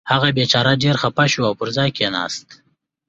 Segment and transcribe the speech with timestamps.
[0.11, 2.47] هغه بېچاره ډېر خفه شو او پر ځای کېناست.